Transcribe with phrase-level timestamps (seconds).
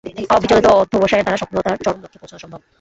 [0.35, 2.61] অবিচলিত অধ্যবসায়ের দ্বারা সফলতার চরম লক্ষ্যে পৌছানো সম্ভব।